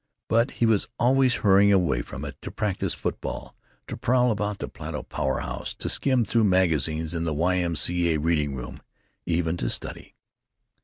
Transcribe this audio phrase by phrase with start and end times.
[0.29, 3.55] But he was always hurrying away from it to practise football,
[3.85, 7.57] to prowl about the Plato power house, to skim through magazines in the Y.
[7.57, 7.75] M.
[7.75, 8.11] C.
[8.15, 8.19] A.
[8.19, 8.81] reading room,
[9.27, 10.15] even to study.